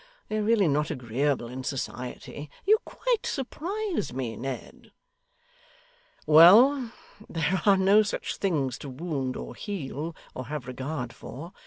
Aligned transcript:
They 0.29 0.37
are 0.39 0.43
really 0.43 0.67
not 0.67 0.89
agreeable 0.89 1.47
in 1.47 1.63
society. 1.63 2.49
You 2.65 2.79
quite 2.85 3.23
surprise 3.23 4.11
me, 4.11 4.35
Ned.' 4.35 4.91
'Well! 6.25 6.91
there 7.29 7.61
are 7.67 7.77
no 7.77 8.01
such 8.01 8.37
things 8.37 8.79
to 8.79 8.89
wound, 8.89 9.35
or 9.35 9.53
heal, 9.53 10.15
or 10.33 10.47
have 10.47 10.65
regard 10.67 11.13
for. 11.13 11.53